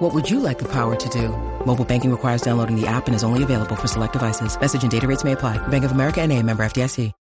What 0.00 0.14
would 0.14 0.30
you 0.30 0.40
like 0.40 0.58
the 0.58 0.68
power 0.72 0.96
to 0.96 1.08
do? 1.10 1.28
Mobile 1.66 1.84
banking 1.84 2.10
requires 2.10 2.40
downloading 2.40 2.74
the 2.74 2.86
app 2.86 3.06
and 3.06 3.14
is 3.14 3.22
only 3.22 3.42
available 3.42 3.76
for 3.76 3.86
select 3.86 4.14
devices. 4.14 4.58
Message 4.58 4.80
and 4.80 4.90
data 4.90 5.06
rates 5.06 5.24
may 5.24 5.32
apply. 5.32 5.58
Bank 5.68 5.84
of 5.84 5.92
America 5.92 6.22
and 6.22 6.32
a 6.32 6.42
member 6.42 6.62
FDIC. 6.62 7.12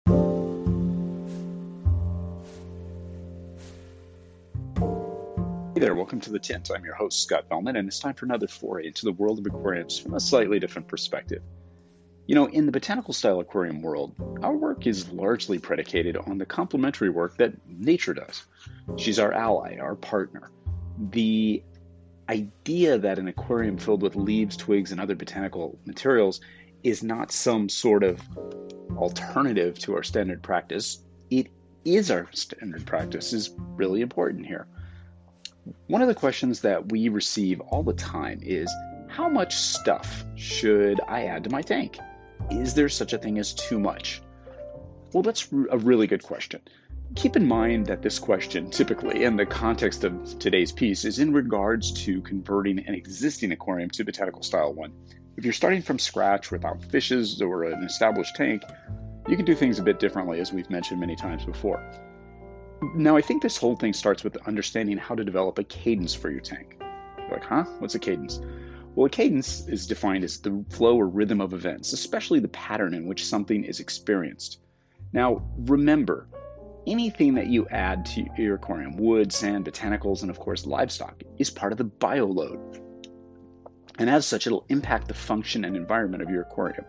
Hey 5.75 5.81
there, 5.81 5.97
welcome 5.97 6.21
to 6.21 6.31
The 6.31 6.39
Tint. 6.39 6.71
I'm 6.73 6.85
your 6.85 6.95
host, 6.95 7.21
Scott 7.21 7.47
Fellman, 7.51 7.77
and 7.77 7.89
it's 7.89 7.99
time 7.99 8.15
for 8.15 8.27
another 8.27 8.47
foray 8.47 8.87
into 8.87 9.07
the 9.07 9.13
world 9.13 9.41
of 9.41 9.47
aquariums 9.47 9.99
from 9.99 10.15
a 10.15 10.21
slightly 10.21 10.61
different 10.61 10.87
perspective. 10.87 11.43
You 12.27 12.37
know, 12.37 12.47
in 12.47 12.65
the 12.67 12.71
botanical 12.71 13.13
style 13.13 13.41
aquarium 13.41 13.83
world, 13.83 14.15
our 14.45 14.55
work 14.55 14.87
is 14.87 15.11
largely 15.11 15.59
predicated 15.59 16.17
on 16.17 16.39
the 16.39 16.47
complementary 16.47 17.11
work 17.11 17.39
that 17.39 17.55
nature 17.67 18.15
does. 18.15 18.45
She's 18.99 19.19
our 19.19 19.33
ally, 19.33 19.79
our 19.81 19.97
partner. 19.97 20.53
The 21.11 21.65
idea 22.29 22.99
that 22.99 23.19
an 23.19 23.29
aquarium 23.29 23.79
filled 23.79 24.03
with 24.03 24.17
leaves, 24.17 24.57
twigs, 24.57 24.93
and 24.93 25.01
other 25.01 25.15
botanical 25.15 25.79
materials 25.87 26.41
is 26.83 27.03
not 27.03 27.33
some 27.33 27.69
sort 27.69 28.05
of 28.05 28.21
alternative 28.97 29.79
to 29.81 29.95
our 29.95 30.03
standard 30.03 30.43
practice, 30.43 31.03
it 31.31 31.49
is 31.85 32.11
our 32.11 32.29
standard 32.33 32.87
practice, 32.87 33.33
is 33.33 33.51
really 33.57 34.01
important 34.01 34.47
here. 34.47 34.67
One 35.87 36.03
of 36.03 36.09
the 36.09 36.15
questions 36.15 36.61
that 36.61 36.91
we 36.91 37.09
receive 37.09 37.61
all 37.61 37.83
the 37.83 37.93
time 37.93 38.41
is 38.43 38.73
how 39.09 39.29
much 39.29 39.57
stuff 39.57 40.25
should 40.37 41.01
I 41.07 41.27
add 41.27 41.45
to 41.45 41.51
my 41.51 41.63
tank? 41.63 41.99
Is 42.51 42.75
there 42.75 42.89
such 42.89 43.13
a 43.13 43.19
thing 43.19 43.39
as 43.39 43.55
too 43.55 43.79
much? 43.79 44.23
Well, 45.13 45.23
that's 45.23 45.49
a 45.53 45.79
really 45.79 46.07
good 46.07 46.23
question. 46.23 46.61
Keep 47.15 47.37
in 47.37 47.49
mind 47.49 47.87
that 47.87 48.03
this 48.03 48.19
question, 48.19 48.71
typically, 48.71 49.25
in 49.25 49.37
the 49.37 49.47
context 49.47 50.05
of 50.05 50.39
today's 50.39 50.73
piece, 50.73 51.05
is 51.05 51.19
in 51.19 51.33
regards 51.33 51.91
to 52.05 52.21
converting 52.21 52.79
an 52.87 52.95
existing 52.95 53.51
aquarium 53.51 53.91
to 53.91 54.05
botanical 54.05 54.43
style 54.43 54.75
one. 54.75 54.93
If 55.37 55.45
you're 55.45 55.55
starting 55.55 55.83
from 55.83 55.99
scratch 55.99 56.51
without 56.51 56.83
fishes 56.85 57.41
or 57.41 57.65
an 57.65 57.83
established 57.83 58.37
tank, 58.37 58.63
you 59.27 59.37
can 59.37 59.47
do 59.47 59.55
things 59.55 59.79
a 59.79 59.83
bit 59.83 59.99
differently, 59.99 60.41
as 60.41 60.53
we've 60.53 60.69
mentioned 60.71 61.01
many 61.01 61.17
times 61.17 61.45
before. 61.45 61.83
Now, 62.95 63.17
I 63.17 63.23
think 63.23 63.43
this 63.43 63.57
whole 63.57 63.77
thing 63.77 63.95
starts 63.95 64.23
with 64.23 64.37
understanding 64.47 64.99
how 64.99 65.15
to 65.15 65.25
develop 65.25 65.59
a 65.59 65.65
cadence 65.65 66.15
for 66.15 66.31
your 66.31 66.41
tank. 66.41 66.77
You're 67.19 67.31
like, 67.31 67.45
huh? 67.45 67.65
What's 67.79 67.95
a 67.95 67.99
cadence? 67.99 68.41
Well, 68.95 69.07
a 69.07 69.11
cadence 69.11 69.67
is 69.67 69.87
defined 69.87 70.25
as 70.25 70.41
the 70.41 70.65
flow 70.71 70.97
or 70.97 71.09
rhythm 71.09 71.41
of 71.41 71.53
events, 71.53 71.93
especially 71.93 72.41
the 72.41 72.49
pattern 72.49 72.95
in 72.95 73.07
which 73.07 73.27
something 73.27 73.65
is 73.65 73.81
experienced. 73.81 74.61
Now, 75.13 75.43
remember, 75.57 76.29
anything 76.87 77.35
that 77.35 77.47
you 77.47 77.67
add 77.69 78.07
to 78.07 78.27
your 78.39 78.57
aquarium, 78.57 78.97
wood, 78.97 79.33
sand, 79.33 79.65
botanicals, 79.65 80.23
and 80.23 80.31
of 80.31 80.39
course 80.39 80.67
livestock, 80.67 81.23
is 81.39 81.51
part 81.51 81.73
of 81.73 81.79
the 81.79 81.85
bioload. 81.85 82.81
And 83.99 84.09
as 84.09 84.27
such, 84.27 84.47
it'll 84.47 84.65
impact 84.69 85.09
the 85.09 85.15
function 85.15 85.65
and 85.65 85.77
environment 85.77 86.23
of 86.23 86.31
your 86.31 86.43
aquarium. 86.43 86.85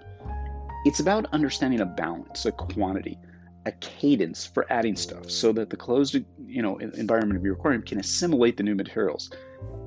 It's 0.85 0.99
about 0.99 1.25
understanding 1.33 1.81
a 1.81 1.85
balance, 1.85 2.45
a 2.45 2.51
quantity, 2.51 3.17
a 3.65 3.71
cadence 3.73 4.45
for 4.45 4.65
adding 4.71 4.95
stuff 4.95 5.29
so 5.29 5.51
that 5.51 5.69
the 5.69 5.75
closed 5.75 6.15
you 6.45 6.61
know, 6.61 6.77
environment 6.77 7.37
of 7.37 7.43
your 7.43 7.55
aquarium 7.55 7.81
can 7.81 7.99
assimilate 7.99 8.57
the 8.57 8.63
new 8.63 8.75
materials 8.75 9.29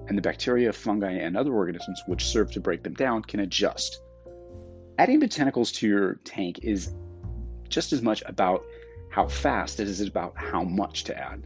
and 0.08 0.18
the 0.18 0.22
bacteria, 0.22 0.72
fungi, 0.72 1.12
and 1.12 1.36
other 1.36 1.52
organisms 1.54 2.02
which 2.06 2.24
serve 2.24 2.50
to 2.52 2.60
break 2.60 2.82
them 2.82 2.94
down 2.94 3.22
can 3.22 3.40
adjust. 3.40 4.00
Adding 4.98 5.20
botanicals 5.20 5.72
to 5.76 5.88
your 5.88 6.14
tank 6.24 6.60
is 6.62 6.92
just 7.68 7.92
as 7.92 8.02
much 8.02 8.22
about 8.26 8.64
how 9.12 9.28
fast 9.28 9.78
as 9.78 10.00
it 10.00 10.04
is 10.04 10.08
about 10.08 10.32
how 10.36 10.64
much 10.64 11.04
to 11.04 11.16
add. 11.16 11.44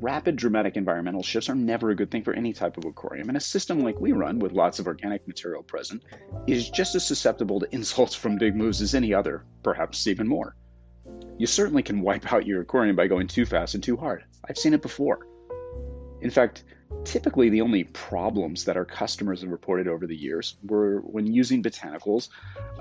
Rapid, 0.00 0.36
dramatic 0.36 0.76
environmental 0.76 1.22
shifts 1.22 1.48
are 1.48 1.54
never 1.54 1.88
a 1.88 1.96
good 1.96 2.10
thing 2.10 2.24
for 2.24 2.34
any 2.34 2.52
type 2.52 2.76
of 2.76 2.84
aquarium, 2.84 3.28
and 3.28 3.38
a 3.38 3.40
system 3.40 3.80
like 3.80 3.98
we 3.98 4.12
run, 4.12 4.38
with 4.38 4.52
lots 4.52 4.78
of 4.78 4.86
organic 4.86 5.26
material 5.26 5.62
present, 5.62 6.02
is 6.46 6.68
just 6.68 6.94
as 6.94 7.06
susceptible 7.06 7.60
to 7.60 7.74
insults 7.74 8.14
from 8.14 8.36
big 8.36 8.54
moves 8.54 8.82
as 8.82 8.94
any 8.94 9.14
other, 9.14 9.46
perhaps 9.62 10.06
even 10.06 10.28
more. 10.28 10.54
You 11.38 11.46
certainly 11.46 11.82
can 11.82 12.02
wipe 12.02 12.30
out 12.30 12.46
your 12.46 12.60
aquarium 12.60 12.96
by 12.96 13.06
going 13.06 13.28
too 13.28 13.46
fast 13.46 13.74
and 13.74 13.82
too 13.82 13.96
hard. 13.96 14.24
I've 14.46 14.58
seen 14.58 14.74
it 14.74 14.82
before. 14.82 15.26
In 16.20 16.28
fact, 16.28 16.64
typically 17.04 17.48
the 17.48 17.60
only 17.60 17.84
problems 17.84 18.64
that 18.64 18.76
our 18.76 18.84
customers 18.84 19.40
have 19.42 19.50
reported 19.50 19.88
over 19.88 20.06
the 20.06 20.16
years 20.16 20.56
were 20.64 21.00
when 21.00 21.26
using 21.26 21.62
botanicals 21.62 22.28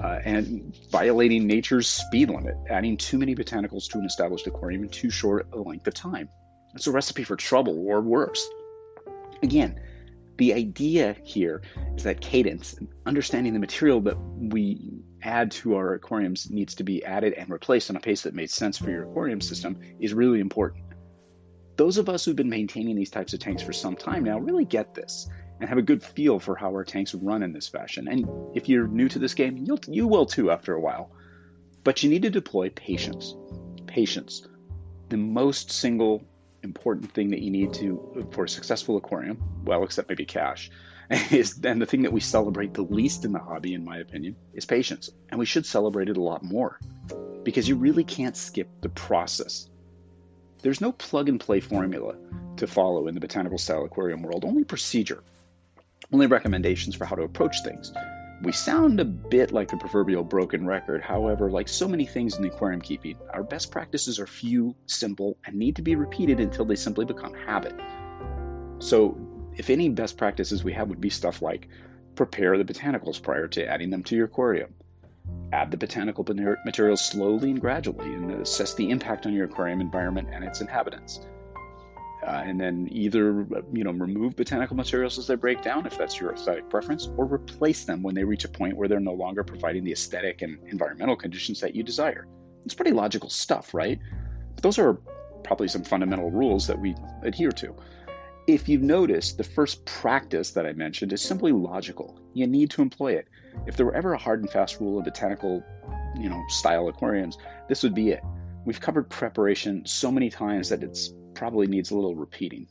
uh, 0.01 0.19
and 0.23 0.75
violating 0.91 1.47
nature's 1.47 1.87
speed 1.87 2.29
limit, 2.29 2.55
adding 2.69 2.97
too 2.97 3.17
many 3.17 3.35
botanicals 3.35 3.89
to 3.89 3.97
an 3.99 4.05
established 4.05 4.47
aquarium 4.47 4.83
in 4.83 4.89
too 4.89 5.09
short 5.09 5.47
a 5.53 5.57
length 5.57 5.87
of 5.87 5.93
time. 5.93 6.29
It's 6.73 6.87
a 6.87 6.91
recipe 6.91 7.23
for 7.23 7.35
trouble 7.35 7.85
or 7.87 8.01
worse. 8.01 8.47
Again, 9.41 9.79
the 10.37 10.53
idea 10.53 11.15
here 11.23 11.61
is 11.95 12.03
that 12.03 12.21
cadence, 12.21 12.75
understanding 13.05 13.53
the 13.53 13.59
material 13.59 14.01
that 14.01 14.17
we 14.17 15.03
add 15.21 15.51
to 15.51 15.75
our 15.75 15.93
aquariums 15.93 16.49
needs 16.49 16.75
to 16.75 16.83
be 16.83 17.05
added 17.05 17.33
and 17.33 17.49
replaced 17.49 17.89
on 17.89 17.95
a 17.95 17.99
pace 17.99 18.23
that 18.23 18.33
makes 18.33 18.53
sense 18.53 18.77
for 18.77 18.89
your 18.89 19.03
aquarium 19.03 19.41
system, 19.41 19.79
is 19.99 20.13
really 20.13 20.39
important. 20.39 20.83
Those 21.75 21.97
of 21.97 22.09
us 22.09 22.23
who've 22.23 22.35
been 22.35 22.49
maintaining 22.49 22.95
these 22.95 23.09
types 23.09 23.33
of 23.33 23.39
tanks 23.39 23.63
for 23.63 23.73
some 23.73 23.95
time 23.95 24.23
now 24.23 24.39
really 24.39 24.65
get 24.65 24.93
this 24.93 25.27
and 25.59 25.67
have 25.67 25.77
a 25.77 25.83
good 25.83 26.03
feel 26.03 26.39
for 26.39 26.55
how 26.55 26.69
our 26.69 26.83
tanks 26.83 27.15
run 27.15 27.41
in 27.41 27.53
this 27.53 27.67
fashion. 27.67 28.07
And 28.07 28.27
if 28.55 28.69
you're 28.69 28.87
new 28.87 29.09
to 29.09 29.19
this 29.19 29.33
game, 29.33 29.57
you'll, 29.57 29.79
you 29.87 30.07
will 30.07 30.25
too 30.25 30.51
after 30.51 30.73
a 30.73 30.79
while. 30.79 31.11
But 31.83 32.03
you 32.03 32.09
need 32.09 32.21
to 32.23 32.29
deploy 32.29 32.69
patience. 32.69 33.35
Patience. 33.87 34.47
The 35.09 35.17
most 35.17 35.71
single 35.71 36.23
important 36.63 37.11
thing 37.11 37.29
that 37.31 37.41
you 37.41 37.51
need 37.51 37.73
to 37.73 38.27
for 38.31 38.45
a 38.45 38.49
successful 38.49 38.97
aquarium, 38.97 39.41
well, 39.65 39.83
except 39.83 40.09
maybe 40.09 40.25
cash, 40.25 40.71
is 41.31 41.59
and 41.63 41.81
the 41.81 41.85
thing 41.85 42.03
that 42.03 42.13
we 42.13 42.19
celebrate 42.19 42.73
the 42.73 42.83
least 42.83 43.25
in 43.25 43.31
the 43.31 43.39
hobby, 43.39 43.73
in 43.73 43.83
my 43.83 43.97
opinion, 43.97 44.35
is 44.53 44.65
patience. 44.65 45.09
And 45.29 45.39
we 45.39 45.45
should 45.45 45.65
celebrate 45.65 46.09
it 46.09 46.17
a 46.17 46.21
lot 46.21 46.43
more 46.43 46.79
because 47.43 47.67
you 47.67 47.75
really 47.75 48.03
can't 48.03 48.37
skip 48.37 48.69
the 48.81 48.89
process. 48.89 49.69
There's 50.63 50.79
no 50.79 50.93
plug 50.93 51.27
and 51.27 51.41
play 51.41 51.59
formula 51.59 52.15
to 52.55 52.67
follow 52.67 53.07
in 53.07 53.15
the 53.15 53.19
botanical 53.19 53.57
style 53.57 53.83
aquarium 53.83 54.23
world, 54.23 54.45
only 54.45 54.63
procedure, 54.63 55.21
only 56.13 56.27
recommendations 56.27 56.95
for 56.95 57.03
how 57.03 57.17
to 57.17 57.23
approach 57.23 57.57
things. 57.65 57.91
We 58.41 58.53
sound 58.53 59.01
a 59.01 59.05
bit 59.05 59.51
like 59.51 59.67
the 59.67 59.75
proverbial 59.75 60.23
broken 60.23 60.65
record. 60.65 61.01
However, 61.01 61.51
like 61.51 61.67
so 61.67 61.89
many 61.89 62.05
things 62.05 62.37
in 62.37 62.43
the 62.43 62.47
aquarium 62.47 62.79
keeping, 62.79 63.17
our 63.29 63.43
best 63.43 63.71
practices 63.71 64.19
are 64.19 64.27
few, 64.27 64.73
simple, 64.85 65.37
and 65.45 65.57
need 65.57 65.75
to 65.75 65.81
be 65.81 65.97
repeated 65.97 66.39
until 66.39 66.63
they 66.63 66.75
simply 66.75 67.03
become 67.03 67.33
habit. 67.33 67.75
So, 68.79 69.17
if 69.57 69.69
any 69.69 69.89
best 69.89 70.17
practices 70.17 70.63
we 70.63 70.71
have 70.73 70.87
would 70.87 71.01
be 71.01 71.09
stuff 71.09 71.41
like 71.41 71.67
prepare 72.15 72.57
the 72.57 72.63
botanicals 72.63 73.21
prior 73.21 73.49
to 73.49 73.67
adding 73.67 73.89
them 73.89 74.03
to 74.03 74.15
your 74.15 74.25
aquarium, 74.25 74.73
add 75.53 75.69
the 75.69 75.77
botanical 75.77 76.25
materials 76.65 77.05
slowly 77.05 77.51
and 77.51 77.61
gradually, 77.61 78.11
and 78.11 78.31
assess 78.31 78.73
the 78.73 78.89
impact 78.89 79.27
on 79.27 79.33
your 79.33 79.45
aquarium 79.45 79.81
environment 79.81 80.29
and 80.31 80.43
its 80.43 80.61
inhabitants. 80.61 81.19
Uh, 82.25 82.41
and 82.45 82.59
then 82.59 82.87
either 82.91 83.45
you 83.71 83.83
know 83.83 83.91
remove 83.91 84.35
botanical 84.35 84.75
materials 84.75 85.19
as 85.19 85.27
they 85.27 85.35
break 85.35 85.61
down 85.61 85.85
if 85.85 85.97
that's 85.97 86.19
your 86.19 86.33
aesthetic 86.33 86.69
preference 86.69 87.07
or 87.17 87.25
replace 87.25 87.83
them 87.83 88.01
when 88.01 88.15
they 88.15 88.23
reach 88.23 88.45
a 88.45 88.47
point 88.47 88.77
where 88.77 88.87
they're 88.87 89.01
no 89.01 89.13
longer 89.13 89.43
providing 89.43 89.83
the 89.83 89.91
aesthetic 89.91 90.41
and 90.41 90.57
environmental 90.69 91.17
conditions 91.17 91.59
that 91.59 91.75
you 91.75 91.83
desire. 91.83 92.25
It's 92.65 92.73
pretty 92.73 92.91
logical 92.91 93.29
stuff 93.29 93.73
right? 93.73 93.99
But 94.55 94.63
those 94.63 94.79
are 94.79 94.93
probably 95.43 95.67
some 95.67 95.83
fundamental 95.83 96.31
rules 96.31 96.67
that 96.67 96.79
we 96.79 96.95
adhere 97.23 97.51
to 97.51 97.75
if 98.47 98.67
you've 98.67 98.81
noticed 98.81 99.37
the 99.37 99.43
first 99.43 99.85
practice 99.85 100.51
that 100.51 100.65
i 100.65 100.73
mentioned 100.73 101.13
is 101.13 101.21
simply 101.21 101.51
logical 101.51 102.19
you 102.33 102.47
need 102.47 102.69
to 102.69 102.81
employ 102.81 103.13
it 103.13 103.27
if 103.67 103.77
there 103.77 103.85
were 103.85 103.95
ever 103.95 104.13
a 104.13 104.17
hard 104.17 104.41
and 104.41 104.49
fast 104.49 104.79
rule 104.79 104.97
of 104.99 105.05
botanical 105.05 105.63
you 106.15 106.29
know 106.29 106.41
style 106.49 106.87
aquariums 106.87 107.37
this 107.69 107.83
would 107.83 107.93
be 107.93 108.09
it 108.09 108.23
we've 108.65 108.81
covered 108.81 109.09
preparation 109.09 109.85
so 109.85 110.11
many 110.11 110.29
times 110.29 110.69
that 110.69 110.83
it's 110.83 111.13
probably 111.33 111.67
needs 111.67 111.91
a 111.91 111.95
little 111.95 112.15
repeating. 112.15 112.67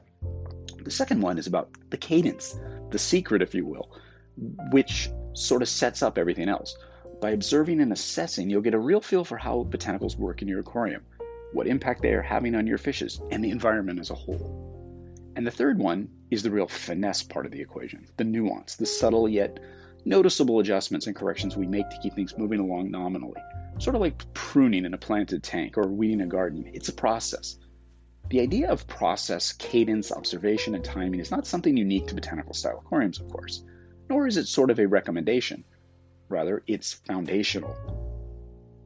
The 0.83 0.91
second 0.91 1.21
one 1.21 1.39
is 1.39 1.47
about 1.47 1.71
the 1.91 1.97
cadence, 1.97 2.59
the 2.91 2.99
secret, 2.99 3.43
if 3.43 3.55
you 3.55 3.67
will, 3.67 3.91
which 4.71 5.11
sort 5.35 5.63
of 5.63 5.69
sets 5.69 6.03
up 6.03 6.19
everything 6.19 6.49
else. 6.49 6.77
By 7.21 7.31
observing 7.31 7.81
and 7.81 7.93
assessing, 7.93 8.51
you'll 8.51 8.63
get 8.63 8.75
a 8.75 8.79
real 8.79 9.01
feel 9.01 9.25
for 9.25 9.37
how 9.37 9.65
botanicals 9.65 10.17
work 10.17 10.43
in 10.43 10.49
your 10.49 10.61
aquarium, 10.61 11.03
what 11.53 11.67
impact 11.67 12.03
they 12.03 12.15
are 12.15 12.23
having 12.23 12.55
on 12.55 12.67
your 12.67 12.79
fishes 12.79 13.21
and 13.31 13.45
the 13.45 13.51
environment 13.51 14.01
as 14.01 14.11
a 14.11 14.15
whole. 14.15 14.72
And 15.35 15.47
the 15.47 15.51
third 15.51 15.79
one 15.79 16.09
is 16.31 16.43
the 16.43 16.51
real 16.51 16.69
finesse 16.69 17.23
part 17.23 17.47
of 17.47 17.53
the 17.53 17.61
equation, 17.61 18.07
the 18.17 18.25
nuance, 18.25 18.77
the 18.77 18.87
subtle 18.87 19.29
yet 19.29 19.59
noticeable 20.05 20.61
adjustments 20.61 21.07
and 21.07 21.17
corrections 21.17 21.57
we 21.57 21.67
make 21.67 21.89
to 21.91 21.99
keep 21.99 22.15
things 22.15 22.37
moving 22.37 22.61
along 22.61 22.91
nominally. 22.91 23.41
sort 23.79 23.97
of 23.97 24.03
like 24.03 24.33
pruning 24.35 24.85
in 24.85 24.95
a 24.95 24.99
planted 24.99 25.43
tank 25.43 25.79
or 25.79 25.87
weeding 25.87 26.21
a 26.21 26.27
garden. 26.27 26.71
It's 26.75 26.89
a 26.89 26.93
process. 26.93 27.59
The 28.29 28.41
idea 28.41 28.71
of 28.71 28.87
process, 28.87 29.53
cadence, 29.53 30.13
observation, 30.13 30.75
and 30.75 30.85
timing 30.85 31.21
is 31.21 31.31
not 31.31 31.47
something 31.47 31.77
unique 31.77 32.07
to 32.09 32.15
botanical 32.15 32.55
style 32.55 32.79
aquariums, 32.79 33.21
of 33.21 33.29
course, 33.29 33.65
nor 34.09 34.27
is 34.27 34.37
it 34.37 34.47
sort 34.47 34.71
of 34.71 34.79
a 34.79 34.87
recommendation. 34.87 35.65
Rather, 36.29 36.63
it's 36.67 36.93
foundational. 36.93 38.02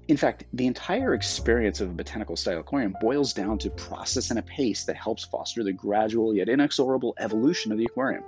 In 0.09 0.17
fact, 0.17 0.45
the 0.53 0.67
entire 0.67 1.15
experience 1.15 1.81
of 1.81 1.91
a 1.91 1.95
botanical 1.95 2.37
style 2.37 2.61
aquarium 2.61 2.95
boils 3.01 3.33
down 3.33 3.59
to 3.59 3.71
process 3.71 4.31
and 4.31 4.39
a 4.39 4.43
pace 4.43 4.85
that 4.85 4.95
helps 4.95 5.25
foster 5.25 5.65
the 5.65 5.73
gradual 5.73 6.33
yet 6.33 6.49
inexorable 6.49 7.15
evolution 7.19 7.73
of 7.73 7.79
the 7.79 7.87
aquarium. 7.87 8.23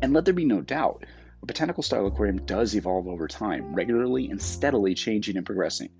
And 0.00 0.12
let 0.12 0.24
there 0.24 0.34
be 0.34 0.44
no 0.44 0.60
doubt, 0.60 1.04
a 1.42 1.46
botanical 1.46 1.82
style 1.82 2.06
aquarium 2.06 2.46
does 2.46 2.76
evolve 2.76 3.08
over 3.08 3.26
time, 3.26 3.74
regularly 3.74 4.30
and 4.30 4.40
steadily 4.40 4.94
changing 4.94 5.36
and 5.36 5.44
progressing. 5.44 5.90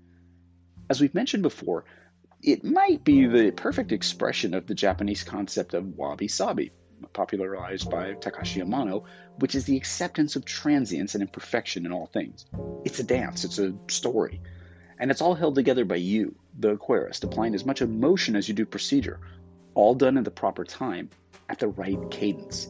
As 0.89 1.01
we've 1.01 1.13
mentioned 1.13 1.43
before, 1.43 1.83
it 2.41 2.63
might 2.63 3.03
be 3.03 3.27
the 3.27 3.51
perfect 3.51 3.91
expression 3.91 4.53
of 4.53 4.67
the 4.67 4.75
Japanese 4.75 5.25
concept 5.25 5.73
of 5.73 5.97
wabi 5.97 6.29
sabi, 6.29 6.71
popularized 7.11 7.89
by 7.89 8.13
Takashi 8.13 8.63
Amano, 8.63 9.03
which 9.39 9.53
is 9.55 9.65
the 9.65 9.75
acceptance 9.75 10.37
of 10.37 10.45
transience 10.45 11.13
and 11.13 11.21
imperfection 11.21 11.85
in 11.85 11.91
all 11.91 12.05
things. 12.05 12.45
It's 12.85 12.99
a 12.99 13.03
dance, 13.03 13.43
it's 13.43 13.59
a 13.59 13.73
story, 13.89 14.39
and 14.99 15.11
it's 15.11 15.21
all 15.21 15.35
held 15.35 15.55
together 15.55 15.85
by 15.85 15.95
you, 15.95 16.35
the 16.59 16.77
aquarist, 16.77 17.23
applying 17.23 17.55
as 17.55 17.65
much 17.65 17.81
emotion 17.81 18.35
as 18.35 18.47
you 18.47 18.53
do 18.53 18.65
procedure, 18.65 19.19
all 19.73 19.95
done 19.95 20.17
at 20.17 20.23
the 20.23 20.31
proper 20.31 20.63
time, 20.63 21.09
at 21.49 21.59
the 21.59 21.67
right 21.67 21.99
cadence. 22.11 22.69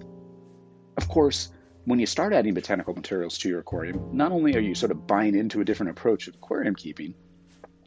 Of 0.98 1.07
course, 1.07 1.50
when 1.86 2.00
you 2.00 2.06
start 2.06 2.33
adding 2.33 2.54
botanical 2.54 2.95
materials 2.95 3.38
to 3.39 3.50
your 3.50 3.60
aquarium, 3.60 4.10
not 4.12 4.31
only 4.31 4.56
are 4.56 4.62
you 4.62 4.74
sort 4.74 4.92
of 4.92 5.06
buying 5.06 5.36
into 5.36 5.62
a 5.62 5.66
different 5.66 5.92
approach 5.92 6.27
of 6.27 6.36
aquarium 6.36 6.75
keeping, 6.75 7.13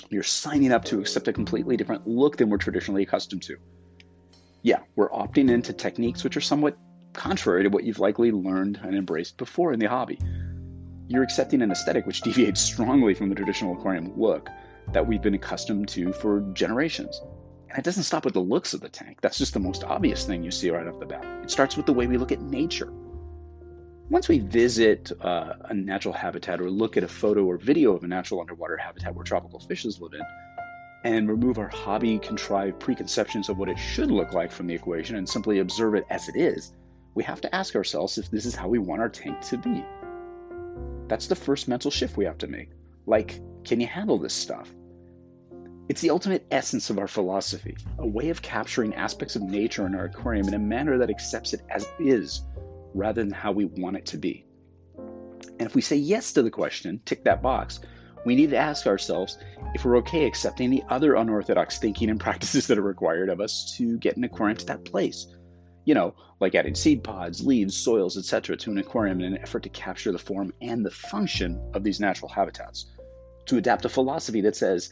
you're 0.09 0.23
signing 0.23 0.73
up 0.73 0.85
to 0.87 1.01
accept 1.01 1.29
a 1.29 1.33
completely 1.33 1.77
different 1.77 2.07
look 2.07 2.37
than 2.37 2.49
we're 2.49 2.59
traditionally 2.59 3.03
accustomed 3.03 3.43
to. 3.43 3.57
Yeah, 4.63 4.81
we're 4.97 5.11
opting 5.11 5.51
into 5.51 5.73
techniques 5.73 6.25
which 6.25 6.37
are 6.37 6.41
somewhat 6.41 6.77
contrary 7.13 7.65
to 7.65 7.69
what 7.69 7.85
you've 7.85 7.99
likely 7.99 8.31
learned 8.31 8.81
and 8.83 8.95
embraced 8.95 9.37
before 9.37 9.73
in 9.73 9.81
the 9.81 9.87
hobby. 9.87 10.19
You're 11.09 11.23
accepting 11.23 11.63
an 11.63 11.71
aesthetic 11.71 12.07
which 12.07 12.21
deviates 12.23 12.61
strongly 12.61 13.15
from 13.15 13.31
the 13.31 13.35
traditional 13.35 13.75
aquarium 13.75 14.13
look 14.21 14.49
that 14.93 15.07
we've 15.07 15.23
been 15.23 15.35
accustomed 15.35 15.89
to 15.89 16.13
for 16.13 16.41
generations. 16.53 17.21
And 17.71 17.79
it 17.79 17.85
doesn't 17.85 18.05
stop 18.05 18.25
with 18.25 18.35
the 18.35 18.41
looks 18.41 18.75
of 18.75 18.81
the 18.81 18.89
tank. 18.89 19.21
That's 19.21 19.39
just 19.39 19.55
the 19.55 19.61
most 19.61 19.85
obvious 19.85 20.25
thing 20.25 20.43
you 20.43 20.51
see 20.51 20.71
right 20.71 20.87
off 20.87 21.01
the 21.01 21.07
bat. 21.07 21.25
It 21.43 21.51
starts 21.51 21.77
with 21.77 21.87
the 21.87 21.93
way 21.93 22.07
we 22.07 22.19
look 22.19 22.33
at 22.33 22.41
nature. 22.41 22.93
Once 24.11 24.29
we 24.29 24.39
visit 24.39 25.13
uh, 25.21 25.55
a 25.65 25.75
natural 25.75 26.15
habitat 26.15 26.61
or 26.61 26.71
look 26.71 26.97
at 26.97 27.05
a 27.05 27.09
photo 27.09 27.45
or 27.45 27.59
video 27.59 27.95
of 27.95 28.05
a 28.05 28.07
natural 28.07 28.41
underwater 28.41 28.77
habitat 28.77 29.15
where 29.15 29.25
tropical 29.25 29.61
fishes 29.61 30.01
live 30.01 30.15
in, 30.15 30.23
and 31.05 31.29
remove 31.29 31.59
our 31.59 31.69
hobby 31.69 32.19
contrived 32.19 32.81
preconceptions 32.81 33.49
of 33.49 33.59
what 33.59 33.69
it 33.69 33.79
should 33.79 34.11
look 34.11 34.33
like 34.33 34.51
from 34.51 34.67
the 34.67 34.75
equation 34.75 35.17
and 35.17 35.29
simply 35.29 35.59
observe 35.59 35.95
it 35.95 36.05
as 36.11 36.29
it 36.29 36.37
is, 36.37 36.73
we 37.15 37.23
have 37.23 37.41
to 37.41 37.55
ask 37.55 37.77
ourselves 37.77 38.19
if 38.19 38.31
this 38.31 38.47
is 38.47 38.55
how 38.55 38.69
we 38.69 38.79
want 38.79 39.01
our 39.01 39.09
tank 39.09 39.41
to 39.43 39.59
be. 39.59 39.85
That's 41.09 41.27
the 41.27 41.37
first 41.37 41.69
mental 41.69 41.91
shift 41.91 42.17
we 42.17 42.27
have 42.27 42.39
to 42.39 42.47
make. 42.47 42.71
Like, 43.07 43.41
can 43.65 43.81
you 43.81 43.87
handle 43.87 44.19
this 44.19 44.35
stuff? 44.35 44.71
It's 45.89 46.03
the 46.03 46.11
ultimate 46.11 46.47
essence 46.51 46.91
of 46.91 46.99
our 46.99 47.09
philosophy, 47.09 47.77
a 47.99 48.07
way 48.07 48.29
of 48.29 48.43
capturing 48.43 48.95
aspects 48.95 49.37
of 49.37 49.43
nature 49.43 49.87
in 49.87 49.95
our 49.95 50.05
aquarium 50.05 50.47
in 50.47 50.55
a 50.55 50.59
manner 50.59 50.99
that 50.99 51.09
accepts 51.09 51.55
it 51.55 51.63
as 51.71 51.89
is 51.99 52.43
rather 52.93 53.23
than 53.23 53.33
how 53.33 53.53
we 53.53 53.65
want 53.65 53.97
it 53.97 54.07
to 54.07 54.19
be. 54.19 54.45
And 54.99 55.63
if 55.63 55.75
we 55.75 55.81
say 55.81 55.97
yes 55.97 56.35
to 56.35 56.43
the 56.43 56.51
question, 56.51 57.01
tick 57.07 57.25
that 57.25 57.41
box, 57.41 57.81
we 58.27 58.35
need 58.35 58.51
to 58.51 58.59
ask 58.59 58.87
ourselves 58.87 59.39
if 59.75 59.85
we're 59.85 59.99
okay 59.99 60.27
accepting 60.27 60.69
the 60.69 60.85
other 60.91 61.15
unorthodox 61.15 61.79
thinking 61.79 62.11
and 62.11 62.21
practices 62.29 62.67
that 62.67 62.79
are 62.79 62.83
required 62.83 63.31
of 63.31 63.41
us 63.41 63.75
to 63.79 63.97
get 63.97 64.19
an 64.19 64.25
aquarium 64.25 64.59
to 64.59 64.67
that 64.67 64.85
place. 64.85 65.27
You 65.89 65.95
know, 65.95 66.15
like 66.39 66.55
adding 66.55 66.75
seed 66.75 67.03
pods, 67.03 67.45
leaves, 67.45 67.75
soils, 67.77 68.19
etc., 68.19 68.57
to 68.59 68.71
an 68.71 68.79
aquarium 68.79 69.21
in 69.21 69.33
an 69.33 69.39
effort 69.39 69.63
to 69.63 69.71
capture 69.71 70.13
the 70.13 70.19
form 70.19 70.53
and 70.61 70.85
the 70.85 70.91
function 70.91 71.59
of 71.73 71.83
these 71.83 71.99
natural 71.99 72.29
habitats. 72.29 72.87
To 73.47 73.57
adapt 73.57 73.87
a 73.87 73.89
philosophy 73.89 74.43
that 74.43 74.55
says 74.55 74.91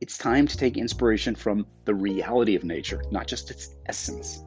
it's 0.00 0.16
time 0.16 0.46
to 0.46 0.56
take 0.56 0.78
inspiration 0.78 1.34
from 1.34 1.66
the 1.84 1.94
reality 1.94 2.56
of 2.56 2.64
nature, 2.64 3.04
not 3.10 3.26
just 3.26 3.50
its 3.50 3.68
essence 3.84 4.42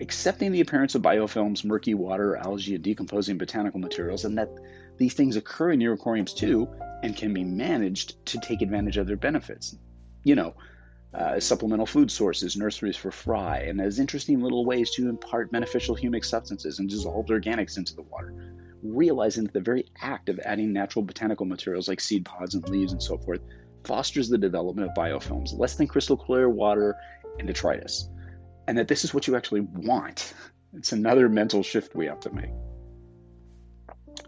accepting 0.00 0.52
the 0.52 0.60
appearance 0.60 0.94
of 0.94 1.02
biofilms, 1.02 1.64
murky 1.64 1.94
water, 1.94 2.36
algae, 2.36 2.74
and 2.74 2.84
decomposing 2.84 3.38
botanical 3.38 3.80
materials, 3.80 4.24
and 4.24 4.38
that 4.38 4.50
these 4.98 5.14
things 5.14 5.36
occur 5.36 5.70
in 5.70 5.80
your 5.80 5.94
aquariums 5.94 6.34
too 6.34 6.68
and 7.02 7.16
can 7.16 7.32
be 7.32 7.44
managed 7.44 8.24
to 8.26 8.38
take 8.38 8.62
advantage 8.62 8.96
of 8.96 9.06
their 9.06 9.16
benefits. 9.16 9.76
You 10.22 10.34
know, 10.34 10.54
uh, 11.14 11.38
supplemental 11.40 11.86
food 11.86 12.10
sources, 12.10 12.56
nurseries 12.56 12.96
for 12.96 13.10
fry, 13.10 13.58
and 13.58 13.80
as 13.80 13.98
interesting 13.98 14.40
little 14.40 14.64
ways 14.64 14.90
to 14.92 15.08
impart 15.08 15.52
beneficial 15.52 15.96
humic 15.96 16.24
substances 16.24 16.78
and 16.78 16.90
dissolved 16.90 17.28
organics 17.28 17.76
into 17.76 17.94
the 17.94 18.02
water. 18.02 18.34
Realizing 18.82 19.44
that 19.44 19.52
the 19.52 19.60
very 19.60 19.86
act 20.00 20.28
of 20.28 20.40
adding 20.44 20.72
natural 20.72 21.04
botanical 21.04 21.46
materials 21.46 21.88
like 21.88 22.00
seed 22.00 22.24
pods 22.24 22.54
and 22.54 22.68
leaves 22.68 22.92
and 22.92 23.02
so 23.02 23.16
forth 23.16 23.40
fosters 23.84 24.28
the 24.28 24.38
development 24.38 24.88
of 24.88 24.94
biofilms, 24.94 25.58
less 25.58 25.76
than 25.76 25.86
crystal 25.86 26.16
clear 26.16 26.48
water, 26.48 26.96
and 27.38 27.46
detritus 27.46 28.08
and 28.66 28.78
that 28.78 28.88
this 28.88 29.04
is 29.04 29.12
what 29.12 29.26
you 29.26 29.36
actually 29.36 29.60
want. 29.60 30.32
It's 30.74 30.92
another 30.92 31.28
mental 31.28 31.62
shift 31.62 31.94
we 31.94 32.06
have 32.06 32.20
to 32.20 32.32
make. 32.32 32.50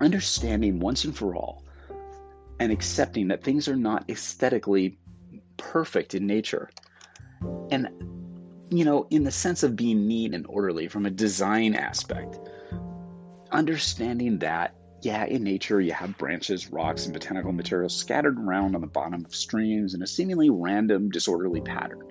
Understanding 0.01 0.79
once 0.79 1.05
and 1.05 1.17
for 1.17 1.35
all 1.35 1.65
and 2.59 2.73
accepting 2.73 3.29
that 3.29 3.43
things 3.43 3.69
are 3.69 3.77
not 3.77 4.09
aesthetically 4.09 4.99
perfect 5.57 6.15
in 6.15 6.27
nature. 6.27 6.71
And, 7.71 7.89
you 8.71 8.85
know, 8.85 9.07
in 9.11 9.25
the 9.25 9.31
sense 9.31 9.63
of 9.63 9.77
being 9.77 10.07
neat 10.07 10.35
and 10.35 10.47
orderly 10.47 10.89
from 10.89 11.07
a 11.07 11.11
design 11.11 11.75
aspect, 11.75 12.39
understanding 13.51 14.41
that, 14.41 14.75
yeah, 15.03 15.25
in 15.25 15.45
nature 15.45 15.81
you 15.81 15.93
have 15.93 16.19
branches, 16.19 16.71
rocks, 16.71 17.05
and 17.05 17.13
botanical 17.13 17.53
materials 17.53 17.95
scattered 17.95 18.39
around 18.39 18.75
on 18.75 18.81
the 18.81 18.87
bottom 18.87 19.25
of 19.25 19.35
streams 19.35 19.95
in 19.95 20.03
a 20.03 20.07
seemingly 20.07 20.51
random, 20.51 21.11
disorderly 21.11 21.61
pattern. 21.61 22.03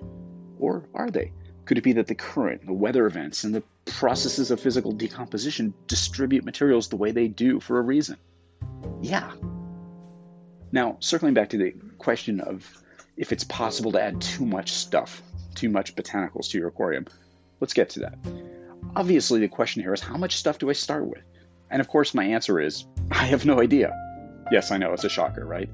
Or 0.58 0.88
are 0.94 1.10
they? 1.10 1.32
Could 1.66 1.78
it 1.78 1.84
be 1.84 1.94
that 1.94 2.06
the 2.06 2.14
current, 2.14 2.64
the 2.64 2.72
weather 2.72 3.06
events, 3.06 3.44
and 3.44 3.54
the 3.54 3.62
processes 3.86 4.50
of 4.50 4.60
physical 4.60 4.92
decomposition 4.92 5.74
distribute 5.88 6.44
materials 6.44 6.88
the 6.88 6.96
way 6.96 7.10
they 7.10 7.28
do 7.28 7.60
for 7.60 7.78
a 7.78 7.82
reason? 7.82 8.16
Yeah. 9.02 9.32
Now, 10.72 10.96
circling 11.00 11.34
back 11.34 11.50
to 11.50 11.58
the 11.58 11.74
question 11.98 12.40
of 12.40 12.64
if 13.16 13.32
it's 13.32 13.44
possible 13.44 13.92
to 13.92 14.02
add 14.02 14.20
too 14.20 14.44
much 14.44 14.72
stuff, 14.72 15.22
too 15.54 15.68
much 15.68 15.94
botanicals 15.94 16.50
to 16.50 16.58
your 16.58 16.68
aquarium, 16.68 17.06
let's 17.60 17.72
get 17.72 17.90
to 17.90 18.00
that. 18.00 18.18
Obviously, 18.94 19.40
the 19.40 19.48
question 19.48 19.82
here 19.82 19.94
is 19.94 20.00
how 20.00 20.16
much 20.16 20.36
stuff 20.36 20.58
do 20.58 20.70
I 20.70 20.74
start 20.74 21.06
with? 21.06 21.22
And 21.70 21.80
of 21.80 21.88
course, 21.88 22.14
my 22.14 22.24
answer 22.24 22.60
is 22.60 22.86
I 23.10 23.24
have 23.24 23.44
no 23.44 23.60
idea. 23.60 23.94
Yes, 24.50 24.70
I 24.70 24.76
know 24.76 24.92
it's 24.92 25.04
a 25.04 25.08
shocker, 25.08 25.44
right? 25.44 25.68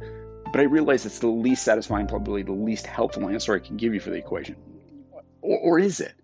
But 0.53 0.61
I 0.61 0.65
realize 0.65 1.07
it's 1.07 1.19
the 1.19 1.27
least 1.27 1.65
satisfying, 1.65 2.07
probably 2.07 2.43
the 2.43 2.53
least 2.53 2.87
helpful 2.87 3.29
answer 3.29 3.55
I 3.55 3.59
can 3.59 3.77
give 3.77 3.95
you 3.95 4.01
for 4.01 4.11
the 4.11 4.17
equation. 4.17 4.57
Or, 5.41 5.59
or 5.59 5.79
is 5.79 6.01
it? 6.01 6.15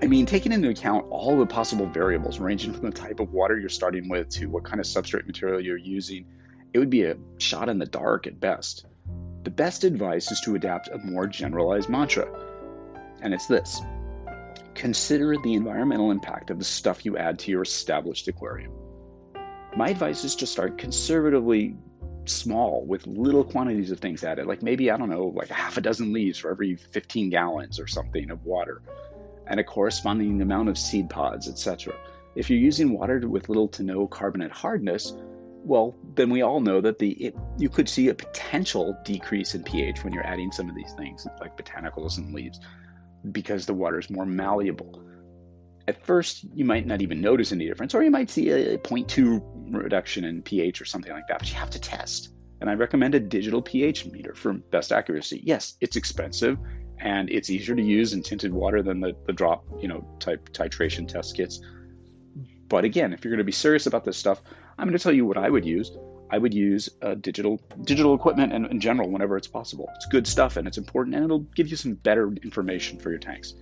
I 0.00 0.06
mean, 0.06 0.26
taking 0.26 0.52
into 0.52 0.68
account 0.68 1.06
all 1.10 1.38
the 1.38 1.46
possible 1.46 1.86
variables, 1.86 2.38
ranging 2.38 2.72
from 2.72 2.90
the 2.90 2.96
type 2.96 3.18
of 3.18 3.32
water 3.32 3.58
you're 3.58 3.68
starting 3.68 4.08
with 4.08 4.28
to 4.30 4.46
what 4.46 4.64
kind 4.64 4.78
of 4.78 4.86
substrate 4.86 5.26
material 5.26 5.60
you're 5.60 5.76
using, 5.76 6.26
it 6.72 6.78
would 6.78 6.90
be 6.90 7.04
a 7.04 7.16
shot 7.38 7.68
in 7.68 7.78
the 7.78 7.86
dark 7.86 8.26
at 8.26 8.38
best. 8.38 8.84
The 9.46 9.52
best 9.52 9.84
advice 9.84 10.32
is 10.32 10.40
to 10.40 10.56
adapt 10.56 10.88
a 10.88 10.98
more 10.98 11.28
generalized 11.28 11.88
mantra, 11.88 12.28
and 13.22 13.32
it's 13.32 13.46
this 13.46 13.80
consider 14.74 15.36
the 15.36 15.54
environmental 15.54 16.10
impact 16.10 16.50
of 16.50 16.58
the 16.58 16.64
stuff 16.64 17.06
you 17.06 17.16
add 17.16 17.38
to 17.38 17.52
your 17.52 17.62
established 17.62 18.26
aquarium. 18.26 18.72
My 19.76 19.90
advice 19.90 20.24
is 20.24 20.34
to 20.36 20.48
start 20.48 20.78
conservatively 20.78 21.76
small 22.24 22.84
with 22.84 23.06
little 23.06 23.44
quantities 23.44 23.92
of 23.92 24.00
things 24.00 24.24
added, 24.24 24.46
like 24.46 24.64
maybe, 24.64 24.90
I 24.90 24.96
don't 24.96 25.10
know, 25.10 25.26
like 25.26 25.50
a 25.50 25.54
half 25.54 25.76
a 25.76 25.80
dozen 25.80 26.12
leaves 26.12 26.38
for 26.38 26.50
every 26.50 26.74
15 26.74 27.30
gallons 27.30 27.78
or 27.78 27.86
something 27.86 28.32
of 28.32 28.44
water, 28.44 28.82
and 29.46 29.60
a 29.60 29.64
corresponding 29.64 30.42
amount 30.42 30.70
of 30.70 30.76
seed 30.76 31.08
pods, 31.08 31.48
etc. 31.48 31.94
If 32.34 32.50
you're 32.50 32.58
using 32.58 32.98
water 32.98 33.20
with 33.28 33.48
little 33.48 33.68
to 33.68 33.84
no 33.84 34.08
carbonate 34.08 34.50
hardness, 34.50 35.14
well, 35.66 35.96
then 36.14 36.30
we 36.30 36.42
all 36.42 36.60
know 36.60 36.80
that 36.80 36.98
the 36.98 37.10
it, 37.10 37.36
you 37.58 37.68
could 37.68 37.88
see 37.88 38.08
a 38.08 38.14
potential 38.14 38.96
decrease 39.04 39.54
in 39.54 39.64
pH 39.64 40.04
when 40.04 40.12
you're 40.12 40.26
adding 40.26 40.52
some 40.52 40.68
of 40.68 40.76
these 40.76 40.92
things, 40.92 41.26
like 41.40 41.56
botanicals 41.56 42.18
and 42.18 42.32
leaves, 42.32 42.60
because 43.32 43.66
the 43.66 43.74
water 43.74 43.98
is 43.98 44.08
more 44.08 44.24
malleable. 44.24 45.02
At 45.88 46.04
first, 46.06 46.44
you 46.54 46.64
might 46.64 46.86
not 46.86 47.02
even 47.02 47.20
notice 47.20 47.52
any 47.52 47.66
difference, 47.66 47.94
or 47.94 48.02
you 48.02 48.10
might 48.10 48.30
see 48.30 48.50
a 48.50 48.78
0.2 48.78 49.42
reduction 49.72 50.24
in 50.24 50.42
pH 50.42 50.80
or 50.80 50.84
something 50.84 51.12
like 51.12 51.26
that, 51.28 51.40
but 51.40 51.48
you 51.50 51.56
have 51.56 51.70
to 51.70 51.80
test. 51.80 52.30
And 52.60 52.70
I 52.70 52.74
recommend 52.74 53.14
a 53.14 53.20
digital 53.20 53.60
pH 53.60 54.06
meter 54.06 54.34
for 54.34 54.52
best 54.52 54.92
accuracy. 54.92 55.40
Yes, 55.44 55.76
it's 55.80 55.96
expensive 55.96 56.58
and 56.98 57.28
it's 57.28 57.50
easier 57.50 57.76
to 57.76 57.82
use 57.82 58.12
in 58.12 58.22
tinted 58.22 58.52
water 58.52 58.82
than 58.82 59.00
the, 59.00 59.14
the 59.26 59.32
drop, 59.32 59.64
you 59.80 59.88
know, 59.88 60.06
type 60.18 60.48
titration 60.52 61.06
test 61.06 61.36
kits. 61.36 61.60
But 62.68 62.84
again, 62.84 63.12
if 63.12 63.24
you're 63.24 63.30
going 63.30 63.38
to 63.38 63.44
be 63.44 63.52
serious 63.52 63.86
about 63.86 64.04
this 64.04 64.16
stuff, 64.16 64.42
I'm 64.78 64.86
going 64.86 64.98
to 64.98 65.02
tell 65.02 65.12
you 65.12 65.24
what 65.24 65.38
I 65.38 65.48
would 65.48 65.64
use. 65.64 65.90
I 66.28 66.38
would 66.38 66.52
use 66.52 66.88
uh, 67.02 67.14
digital 67.14 67.60
digital 67.84 68.14
equipment 68.14 68.52
in, 68.52 68.66
in 68.66 68.80
general 68.80 69.08
whenever 69.08 69.36
it's 69.36 69.46
possible. 69.46 69.88
It's 69.94 70.06
good 70.06 70.26
stuff 70.26 70.56
and 70.56 70.66
it's 70.66 70.78
important, 70.78 71.14
and 71.14 71.24
it'll 71.24 71.40
give 71.40 71.68
you 71.68 71.76
some 71.76 71.94
better 71.94 72.32
information 72.42 72.98
for 72.98 73.10
your 73.10 73.20
tanks. 73.20 73.54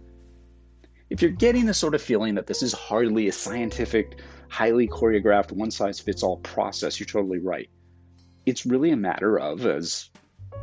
If 1.10 1.20
you're 1.20 1.30
getting 1.30 1.66
the 1.66 1.74
sort 1.74 1.94
of 1.94 2.00
feeling 2.00 2.36
that 2.36 2.46
this 2.46 2.62
is 2.62 2.72
hardly 2.72 3.28
a 3.28 3.32
scientific, 3.32 4.20
highly 4.48 4.88
choreographed, 4.88 5.52
one 5.52 5.70
size 5.70 6.00
fits 6.00 6.22
all 6.22 6.38
process, 6.38 6.98
you're 6.98 7.06
totally 7.06 7.38
right. 7.38 7.68
It's 8.46 8.64
really 8.64 8.90
a 8.90 8.96
matter 8.96 9.38
of, 9.38 9.66
as 9.66 10.08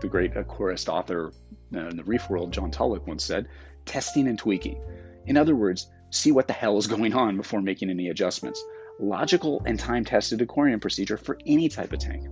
the 0.02 0.08
great 0.08 0.34
aquarist 0.34 0.90
author 0.90 1.32
uh, 1.74 1.88
in 1.88 1.96
the 1.96 2.04
reef 2.04 2.30
world, 2.30 2.52
John 2.52 2.72
Tullock, 2.72 3.06
once 3.06 3.24
said, 3.24 3.48
testing 3.86 4.28
and 4.28 4.38
tweaking. 4.38 4.82
In 5.28 5.38
other 5.38 5.56
words, 5.56 5.88
see 6.12 6.32
what 6.32 6.48
the 6.48 6.54
hell 6.54 6.78
is 6.78 6.88
going 6.88 7.14
on 7.14 7.38
before 7.38 7.62
making 7.62 7.90
any 7.90 8.10
adjustments. 8.10 8.64
Logical 9.00 9.64
and 9.66 9.80
time 9.80 10.06
tested 10.06 10.42
aquarium 10.42 10.80
procedure 10.80 11.18
for 11.18 11.40
any 11.46 11.70
type 11.70 11.92
of 11.94 12.00
tank. 12.00 12.28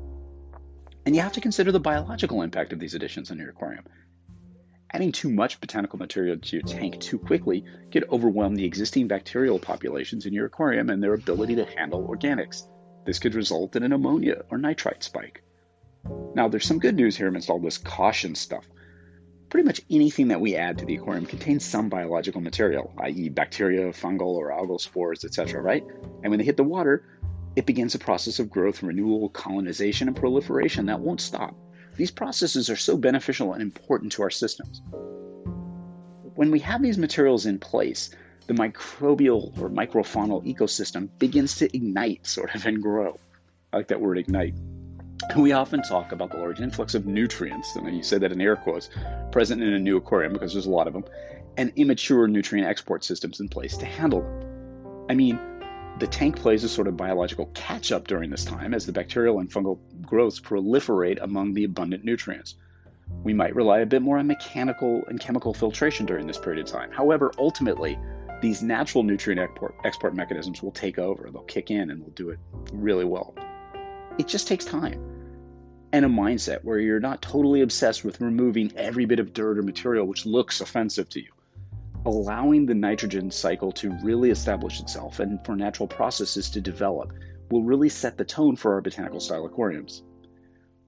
And 1.06 1.16
you 1.16 1.22
have 1.22 1.34
to 1.34 1.42
consider 1.42 1.72
the 1.72 1.80
biological 1.80 2.44
impact 2.44 2.74
of 2.74 2.80
these 2.80 2.94
additions 2.94 3.32
in 3.32 3.40
your 3.40 3.50
aquarium. 3.50 3.86
Adding 4.92 5.12
too 5.12 5.30
much 5.30 5.62
botanical 5.62 5.98
material 6.00 6.38
to 6.38 6.56
your 6.56 6.64
tank 6.64 7.00
too 7.00 7.18
quickly 7.18 7.64
could 7.92 8.10
overwhelm 8.10 8.56
the 8.56 8.66
existing 8.66 9.08
bacterial 9.08 9.60
populations 9.60 10.26
in 10.26 10.34
your 10.34 10.46
aquarium 10.46 10.90
and 10.90 11.02
their 11.02 11.14
ability 11.14 11.56
to 11.56 11.66
handle 11.66 12.08
organics. 12.08 12.64
This 13.06 13.20
could 13.20 13.36
result 13.36 13.76
in 13.76 13.84
an 13.84 13.94
ammonia 13.94 14.44
or 14.52 14.58
nitrite 14.58 15.04
spike. 15.04 15.44
Now, 16.36 16.48
there's 16.48 16.66
some 16.66 16.80
good 16.80 16.96
news 16.96 17.16
here 17.16 17.28
amidst 17.28 17.50
all 17.50 17.60
this 17.60 17.78
caution 17.78 18.36
stuff. 18.36 18.68
Pretty 19.50 19.66
much 19.66 19.82
anything 19.90 20.28
that 20.28 20.42
we 20.42 20.56
add 20.56 20.78
to 20.78 20.86
the 20.86 20.96
aquarium 20.96 21.26
contains 21.26 21.66
some 21.66 21.90
biological 21.90 22.40
material, 22.40 22.94
i.e., 23.00 23.30
bacteria, 23.30 23.88
fungal, 23.88 24.36
or 24.36 24.52
algal 24.52 24.80
spores, 24.80 25.26
etc., 25.26 25.60
right? 25.60 25.84
And 26.24 26.30
when 26.30 26.38
they 26.38 26.46
hit 26.46 26.58
the 26.58 26.64
water, 26.64 27.04
it 27.56 27.66
begins 27.66 27.96
a 27.96 28.00
process 28.00 28.38
of 28.38 28.52
growth, 28.52 28.84
renewal, 28.84 29.28
colonization, 29.30 30.08
and 30.08 30.16
proliferation 30.16 30.86
that 30.86 31.00
won't 31.00 31.20
stop. 31.20 31.56
These 31.96 32.12
processes 32.12 32.70
are 32.70 32.76
so 32.76 32.96
beneficial 32.96 33.54
and 33.54 33.62
important 33.64 34.12
to 34.14 34.22
our 34.22 34.30
systems. 34.30 34.84
When 36.36 36.52
we 36.52 36.60
have 36.60 36.84
these 36.84 37.00
materials 37.00 37.48
in 37.48 37.58
place, 37.58 38.12
the 38.46 38.54
microbial 38.54 39.60
or 39.60 39.70
microfaunal 39.70 40.46
ecosystem 40.46 41.10
begins 41.18 41.58
to 41.58 41.76
ignite, 41.76 42.28
sort 42.28 42.54
of, 42.54 42.66
and 42.66 42.82
grow. 42.82 43.20
I 43.74 43.78
like 43.78 43.88
that 43.88 44.00
word 44.00 44.20
ignite. 44.20 44.54
We 45.36 45.52
often 45.52 45.82
talk 45.82 46.12
about 46.12 46.32
the 46.32 46.38
large 46.38 46.62
influx 46.62 46.96
of 46.96 47.06
nutrients, 47.06 47.76
and 47.76 47.96
you 47.96 48.04
say 48.04 48.18
that 48.18 48.32
in 48.32 48.42
air 48.42 48.56
quotes, 48.56 48.90
present 49.32 49.62
in 49.62 49.74
a 49.74 49.80
new 49.80 49.98
aquarium 49.98 50.34
because 50.34 50.54
there's 50.54 50.66
a 50.66 50.72
lot 50.72 50.88
of 50.88 50.94
them, 50.94 51.06
and 51.58 51.72
immature 51.76 52.28
nutrient 52.28 52.68
export 52.68 53.04
systems 53.04 53.40
in 53.40 53.50
place 53.50 53.78
to 53.78 53.86
handle 53.86 54.22
them. 54.22 55.06
I 55.10 55.16
mean, 55.16 55.40
the 56.00 56.08
tank 56.08 56.38
plays 56.38 56.64
a 56.64 56.70
sort 56.70 56.88
of 56.88 56.96
biological 56.96 57.48
catch 57.54 57.92
up 57.92 58.08
during 58.08 58.30
this 58.30 58.46
time 58.46 58.74
as 58.74 58.86
the 58.86 58.94
bacterial 58.94 59.40
and 59.40 59.52
fungal 59.52 59.80
growths 60.02 60.40
proliferate 60.40 61.22
among 61.22 61.54
the 61.54 61.66
abundant 61.66 62.06
nutrients. 62.06 62.56
We 63.24 63.34
might 63.34 63.56
rely 63.56 63.80
a 63.80 63.86
bit 63.86 64.02
more 64.02 64.18
on 64.18 64.28
mechanical 64.28 65.04
and 65.08 65.20
chemical 65.20 65.54
filtration 65.54 66.06
during 66.06 66.28
this 66.28 66.38
period 66.38 66.66
of 66.66 66.72
time. 66.72 66.92
However, 66.92 67.34
ultimately, 67.38 68.00
these 68.42 68.64
natural 68.64 69.04
nutrient 69.04 69.42
export, 69.42 69.76
export 69.84 70.16
mechanisms 70.16 70.64
will 70.64 70.72
take 70.72 70.98
over. 70.98 71.30
They'll 71.30 71.44
kick 71.44 71.72
in 71.72 71.90
and 71.90 72.02
they'll 72.02 72.10
do 72.12 72.30
it 72.30 72.40
really 72.72 73.06
well. 73.06 73.36
It 74.20 74.28
just 74.28 74.48
takes 74.48 74.66
time 74.66 75.04
and 75.92 76.06
a 76.06 76.08
mindset 76.08 76.64
where 76.64 76.78
you're 76.78 77.00
not 77.00 77.22
totally 77.24 77.62
obsessed 77.62 78.06
with 78.06 78.22
removing 78.22 78.72
every 78.76 79.06
bit 79.06 79.20
of 79.20 79.34
dirt 79.34 79.58
or 79.58 79.64
material 79.64 80.06
which 80.06 80.28
looks 80.28 80.62
offensive 80.62 81.10
to 81.10 81.20
you 81.20 81.32
allowing 82.06 82.66
the 82.66 82.76
nitrogen 82.76 83.32
cycle 83.32 83.72
to 83.74 83.92
really 84.04 84.30
establish 84.30 84.80
itself 84.80 85.20
and 85.20 85.44
for 85.46 85.56
natural 85.56 85.88
processes 85.88 86.50
to 86.52 86.62
develop 86.62 87.14
will 87.52 87.64
really 87.64 87.90
set 87.90 88.18
the 88.18 88.26
tone 88.26 88.56
for 88.56 88.74
our 88.74 88.82
botanical 88.82 89.20
style 89.20 89.46
aquariums. 89.46 90.04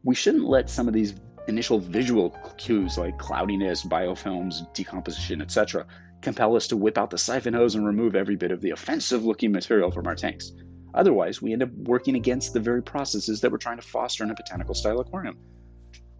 We 0.04 0.16
shouldn't 0.16 0.48
let 0.48 0.70
some 0.70 0.88
of 0.88 0.94
these 0.94 1.14
initial 1.48 1.80
visual 1.80 2.30
cues 2.58 2.98
like 2.98 3.18
cloudiness, 3.18 3.84
biofilms, 3.84 4.74
decomposition, 4.74 5.42
etc., 5.42 5.88
compel 6.22 6.56
us 6.56 6.68
to 6.68 6.78
whip 6.78 6.98
out 6.98 7.10
the 7.10 7.18
siphon 7.18 7.54
hose 7.54 7.76
and 7.76 7.86
remove 7.86 8.16
every 8.16 8.36
bit 8.36 8.52
of 8.52 8.62
the 8.62 8.72
offensive 8.72 9.26
looking 9.26 9.52
material 9.52 9.92
from 9.92 10.08
our 10.08 10.16
tanks. 10.16 10.52
Otherwise, 10.94 11.42
we 11.42 11.54
end 11.54 11.64
up 11.64 11.72
working 11.72 12.16
against 12.16 12.54
the 12.54 12.60
very 12.60 12.84
processes 12.84 13.42
that 13.42 13.52
we're 13.52 13.58
trying 13.58 13.78
to 13.78 13.88
foster 13.88 14.24
in 14.24 14.32
a 14.32 14.36
botanical 14.36 14.76
style 14.76 15.00
aquarium. 15.00 15.38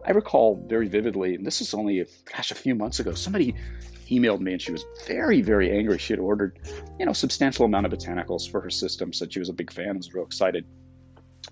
I 0.04 0.12
recall 0.12 0.66
very 0.68 0.88
vividly, 0.88 1.34
and 1.34 1.46
this 1.46 1.60
was 1.60 1.74
only, 1.74 2.04
gosh, 2.24 2.50
a 2.50 2.54
few 2.54 2.74
months 2.74 2.98
ago, 2.98 3.14
somebody 3.14 3.54
emailed 4.10 4.40
me 4.40 4.52
and 4.52 4.60
she 4.60 4.72
was 4.72 4.84
very, 5.06 5.42
very 5.42 5.76
angry. 5.76 5.98
She 5.98 6.12
had 6.12 6.20
ordered, 6.20 6.58
you 6.98 7.06
know, 7.06 7.12
substantial 7.12 7.64
amount 7.64 7.86
of 7.86 7.92
botanicals 7.92 8.50
for 8.50 8.60
her 8.60 8.70
system, 8.70 9.12
said 9.12 9.32
she 9.32 9.38
was 9.38 9.48
a 9.48 9.52
big 9.52 9.72
fan, 9.72 9.96
was 9.96 10.12
real 10.12 10.24
excited. 10.24 10.66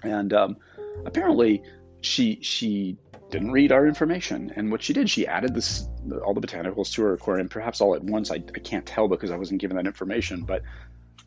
And 0.03 0.33
um, 0.33 0.57
apparently 1.05 1.63
she 2.01 2.39
she 2.43 2.97
didn't 3.31 3.53
read 3.53 3.73
our 3.73 3.87
information. 3.87 4.53
And 4.57 4.71
what 4.71 4.83
she 4.83 4.93
did, 4.93 5.09
she 5.09 5.27
added 5.27 5.55
this 5.55 5.87
all 6.25 6.35
the 6.35 6.41
botanicals 6.41 6.93
to 6.95 7.03
her 7.03 7.15
aquarium, 7.15 7.49
perhaps 7.49 7.81
all 7.81 7.95
at 7.95 8.03
once. 8.03 8.31
I, 8.31 8.37
I 8.37 8.59
can't 8.59 8.85
tell 8.85 9.09
because 9.09 9.31
I 9.31 9.37
wasn't 9.37 9.61
given 9.61 9.77
that 9.77 9.87
information, 9.87 10.43
but 10.43 10.63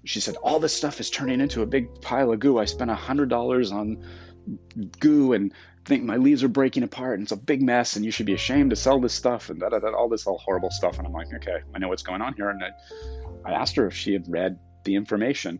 she 0.06 0.20
said 0.20 0.36
all 0.38 0.60
this 0.60 0.74
stuff 0.74 1.00
is 1.00 1.10
turning 1.10 1.42
into 1.42 1.62
a 1.62 1.66
big 1.66 2.02
pile 2.02 2.32
of 2.32 2.40
goo. 2.40 2.58
I 2.60 2.66
spent 2.66 2.92
a 2.92 2.96
hundred 2.96 3.30
dollars 3.30 3.72
on 3.72 4.04
goo 5.00 5.34
and 5.34 5.54
think 5.86 6.04
my 6.04 6.18
leaves 6.18 6.44
are 6.44 6.50
breaking 6.50 6.84
apart 6.84 7.16
and 7.16 7.24
it's 7.24 7.32
a 7.32 7.38
big 7.38 7.62
mess 7.62 7.96
and 7.96 8.06
you 8.06 8.12
should 8.12 8.26
be 8.26 8.34
ashamed 8.34 8.70
to 8.70 8.76
sell 8.76 9.00
this 9.00 9.14
stuff 9.14 9.50
and 9.50 9.60
da, 9.60 9.70
da, 9.70 9.80
all 9.94 10.10
this 10.10 10.28
all 10.28 10.38
horrible 10.38 10.72
stuff. 10.72 10.98
And 10.98 11.08
I'm 11.08 11.14
like, 11.14 11.34
okay, 11.34 11.60
I 11.74 11.80
know 11.80 11.90
what's 11.90 12.04
going 12.04 12.22
on 12.22 12.34
here. 12.34 12.50
And 12.50 12.64
I, 12.64 12.70
I 13.46 13.54
asked 13.54 13.76
her 13.76 13.88
if 13.88 13.96
she 13.96 14.14
had 14.14 14.26
read 14.28 14.60
the 14.86 14.96
information. 14.96 15.60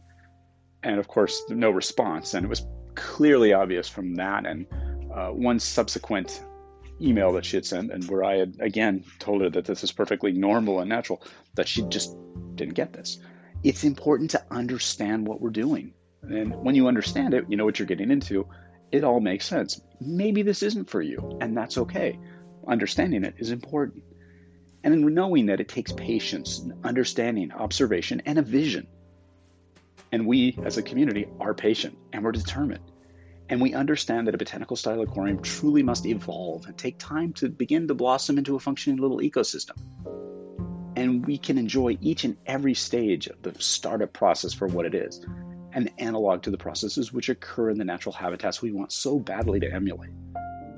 And 0.82 1.00
of 1.00 1.08
course, 1.08 1.42
no 1.50 1.70
response. 1.70 2.34
And 2.34 2.46
it 2.46 2.50
was 2.50 2.66
clearly 2.96 3.54
obvious 3.54 3.88
from 3.88 4.16
that 4.16 4.46
and 4.46 4.66
uh, 5.14 5.30
one 5.30 5.60
subsequent 5.60 6.44
email 7.02 7.34
that 7.34 7.46
she 7.46 7.58
had 7.58 7.66
sent, 7.66 7.92
and 7.92 8.04
where 8.10 8.24
I 8.24 8.38
had 8.38 8.58
again 8.60 9.04
told 9.20 9.42
her 9.42 9.50
that 9.50 9.66
this 9.66 9.84
is 9.84 9.92
perfectly 9.92 10.32
normal 10.32 10.80
and 10.80 10.90
natural, 10.90 11.22
that 11.56 11.68
she 11.68 11.84
just 11.84 12.16
didn't 12.56 12.76
get 12.76 12.94
this. 12.94 13.20
It's 13.64 13.84
important 13.84 14.32
to 14.32 14.44
understand 14.52 15.28
what 15.28 15.42
we're 15.42 15.50
doing. 15.50 15.94
And 16.22 16.56
when 16.56 16.76
you 16.76 16.88
understand 16.88 17.34
it, 17.34 17.46
you 17.50 17.58
know 17.58 17.66
what 17.66 17.80
you're 17.80 17.88
getting 17.88 18.12
into 18.12 18.48
it 18.94 19.04
all 19.04 19.20
makes 19.20 19.48
sense. 19.48 19.82
Maybe 20.00 20.44
this 20.44 20.62
isn't 20.62 20.88
for 20.88 21.02
you, 21.02 21.40
and 21.42 21.58
that's 21.58 21.80
okay. 21.80 22.20
Understanding 22.66 23.24
it 23.24 23.34
is 23.40 23.50
important. 23.50 24.04
And 24.84 25.04
knowing 25.16 25.48
that 25.48 25.60
it 25.60 25.68
takes 25.68 25.92
patience, 25.92 26.64
understanding, 26.84 27.52
observation, 27.52 28.22
and 28.28 28.38
a 28.38 28.44
vision. 28.44 28.86
And 30.12 30.28
we, 30.28 30.60
as 30.64 30.78
a 30.78 30.84
community, 30.84 31.28
are 31.40 31.56
patient 31.56 31.98
and 32.12 32.24
we're 32.24 32.34
determined. 32.34 32.92
And 33.50 33.62
we 33.62 33.74
understand 33.74 34.28
that 34.28 34.36
a 34.36 34.38
botanical 34.38 34.76
style 34.76 35.02
aquarium 35.02 35.42
truly 35.42 35.82
must 35.82 36.06
evolve 36.06 36.68
and 36.68 36.78
take 36.78 37.00
time 37.00 37.34
to 37.34 37.50
begin 37.50 37.88
to 37.88 37.96
blossom 37.96 38.38
into 38.38 38.56
a 38.56 38.60
functioning 38.60 39.00
little 39.00 39.20
ecosystem. 39.20 39.78
And 40.96 41.26
we 41.26 41.38
can 41.38 41.58
enjoy 41.58 41.98
each 42.02 42.24
and 42.24 42.38
every 42.46 42.74
stage 42.74 43.28
of 43.28 43.42
the 43.42 43.54
startup 43.60 44.14
process 44.14 44.54
for 44.54 44.68
what 44.68 44.86
it 44.86 44.94
is 44.94 45.26
and 45.74 45.92
analog 45.98 46.44
to 46.44 46.52
the 46.52 46.58
processes 46.58 47.12
which 47.12 47.30
occur 47.30 47.70
in 47.70 47.78
the 47.78 47.86
natural 47.86 48.14
habitats 48.14 48.62
we 48.62 48.72
want 48.72 48.92
so 48.92 49.20
badly 49.20 49.60
to 49.60 49.72
emulate. 49.72 50.12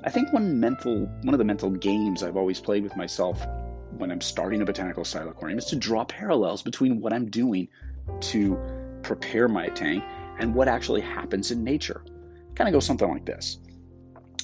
I 0.04 0.10
think 0.10 0.32
one 0.32 0.60
mental 0.60 1.06
one 1.22 1.34
of 1.34 1.38
the 1.38 1.44
mental 1.44 1.70
games 1.70 2.22
I've 2.22 2.36
always 2.36 2.60
played 2.60 2.82
with 2.82 2.96
myself 2.96 3.44
when 3.90 4.10
I'm 4.10 4.20
starting 4.20 4.62
a 4.62 4.64
botanical 4.64 5.04
style 5.04 5.28
aquarium 5.28 5.58
is 5.58 5.66
to 5.66 5.76
draw 5.76 6.04
parallels 6.04 6.62
between 6.62 7.00
what 7.00 7.12
I'm 7.12 7.28
doing 7.28 7.68
to 8.20 8.58
prepare 9.02 9.48
my 9.48 9.68
tank 9.68 10.04
and 10.38 10.54
what 10.54 10.68
actually 10.68 11.00
happens 11.00 11.50
in 11.50 11.64
nature. 11.64 12.02
Kind 12.54 12.68
of 12.68 12.72
goes 12.72 12.86
something 12.86 13.08
like 13.08 13.24
this. 13.24 13.58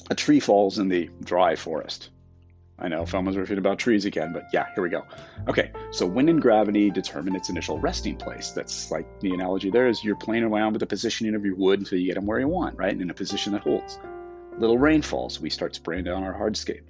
A 0.09 0.15
tree 0.15 0.39
falls 0.39 0.79
in 0.79 0.89
the 0.89 1.09
dry 1.23 1.55
forest. 1.55 2.09
I 2.79 2.87
know 2.87 3.03
Fellman's 3.03 3.35
riffing 3.35 3.59
about 3.59 3.77
trees 3.77 4.05
again, 4.05 4.33
but 4.33 4.47
yeah, 4.51 4.67
here 4.73 4.83
we 4.83 4.89
go. 4.89 5.05
Okay, 5.47 5.71
so 5.91 6.07
wind 6.07 6.29
and 6.29 6.41
gravity 6.41 6.89
determine 6.89 7.35
its 7.35 7.49
initial 7.49 7.79
resting 7.79 8.17
place. 8.17 8.51
That's 8.51 8.89
like 8.89 9.19
the 9.19 9.31
analogy 9.31 9.69
there 9.69 9.87
is 9.87 10.03
you're 10.03 10.15
playing 10.15 10.43
around 10.43 10.73
with 10.73 10.79
the 10.79 10.87
positioning 10.87 11.35
of 11.35 11.45
your 11.45 11.55
wood 11.55 11.79
until 11.79 11.99
you 11.99 12.07
get 12.07 12.15
them 12.15 12.25
where 12.25 12.39
you 12.39 12.47
want, 12.47 12.77
right? 12.77 12.91
And 12.91 13.01
In 13.01 13.09
a 13.09 13.13
position 13.13 13.53
that 13.53 13.61
holds. 13.61 13.99
Little 14.57 14.77
rain 14.77 15.01
falls, 15.01 15.39
we 15.39 15.49
start 15.49 15.75
spraying 15.75 16.03
down 16.03 16.23
our 16.23 16.33
hardscape, 16.33 16.83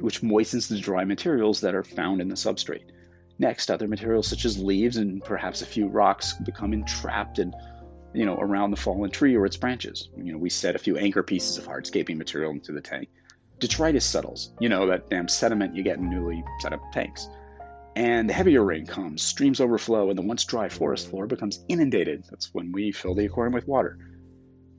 which 0.00 0.22
moistens 0.22 0.68
the 0.68 0.78
dry 0.78 1.04
materials 1.04 1.60
that 1.60 1.74
are 1.74 1.84
found 1.84 2.20
in 2.20 2.28
the 2.28 2.34
substrate. 2.34 2.84
Next, 3.38 3.70
other 3.70 3.88
materials 3.88 4.26
such 4.26 4.44
as 4.44 4.58
leaves 4.58 4.96
and 4.96 5.22
perhaps 5.22 5.62
a 5.62 5.66
few 5.66 5.88
rocks 5.88 6.34
become 6.34 6.72
entrapped 6.72 7.38
and 7.38 7.54
you 8.14 8.26
know 8.26 8.36
around 8.36 8.70
the 8.70 8.76
fallen 8.76 9.10
tree 9.10 9.36
or 9.36 9.46
its 9.46 9.56
branches. 9.56 10.08
You 10.16 10.32
know, 10.32 10.38
we 10.38 10.50
set 10.50 10.74
a 10.74 10.78
few 10.78 10.96
anchor 10.96 11.22
pieces 11.22 11.58
of 11.58 11.66
hardscaping 11.66 12.16
material 12.16 12.52
into 12.52 12.72
the 12.72 12.80
tank 12.80 13.08
detritus 13.62 14.04
settles, 14.04 14.52
you 14.58 14.68
know, 14.68 14.88
that 14.88 15.08
damn 15.08 15.28
sediment 15.28 15.76
you 15.76 15.84
get 15.84 15.96
in 15.96 16.10
newly 16.10 16.42
set 16.58 16.72
up 16.72 16.82
tanks. 16.92 17.28
And 17.94 18.28
the 18.28 18.32
heavier 18.32 18.64
rain 18.64 18.86
comes, 18.86 19.22
streams 19.22 19.60
overflow, 19.60 20.08
and 20.08 20.18
the 20.18 20.22
once 20.22 20.44
dry 20.44 20.68
forest 20.68 21.08
floor 21.08 21.28
becomes 21.28 21.64
inundated. 21.68 22.24
That's 22.28 22.52
when 22.52 22.72
we 22.72 22.90
fill 22.90 23.14
the 23.14 23.26
aquarium 23.26 23.54
with 23.54 23.68
water. 23.68 23.98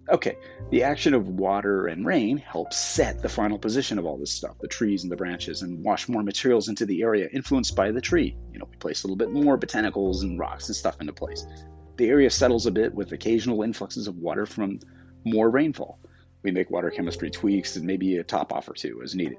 Okay, 0.09 0.35
the 0.69 0.83
action 0.83 1.13
of 1.13 1.29
water 1.29 1.87
and 1.87 2.05
rain 2.05 2.35
helps 2.37 2.77
set 2.77 3.21
the 3.21 3.29
final 3.29 3.57
position 3.57 3.97
of 3.99 4.05
all 4.05 4.17
this 4.17 4.31
stuff, 4.31 4.57
the 4.59 4.67
trees 4.67 5.03
and 5.03 5.11
the 5.11 5.15
branches, 5.15 5.61
and 5.61 5.81
wash 5.81 6.09
more 6.09 6.21
materials 6.21 6.67
into 6.67 6.85
the 6.85 7.03
area 7.03 7.29
influenced 7.31 7.77
by 7.77 7.89
the 7.91 8.01
tree. 8.01 8.35
You 8.51 8.59
know, 8.59 8.67
we 8.69 8.75
place 8.75 9.03
a 9.03 9.07
little 9.07 9.15
bit 9.15 9.31
more 9.31 9.57
botanicals 9.57 10.23
and 10.23 10.37
rocks 10.37 10.67
and 10.67 10.75
stuff 10.75 10.99
into 10.99 11.13
place. 11.13 11.45
The 11.95 12.09
area 12.09 12.29
settles 12.29 12.65
a 12.65 12.71
bit 12.71 12.93
with 12.93 13.13
occasional 13.13 13.61
influxes 13.61 14.09
of 14.09 14.17
water 14.17 14.45
from 14.45 14.79
more 15.23 15.49
rainfall 15.49 15.99
We 16.43 16.51
make 16.51 16.69
water 16.69 16.91
chemistry 16.91 17.31
tweaks 17.31 17.75
and 17.75 17.85
maybe 17.85 18.17
a 18.17 18.23
top 18.23 18.53
off 18.53 18.69
or 18.69 18.73
two 18.73 19.01
as 19.01 19.15
needed. 19.15 19.37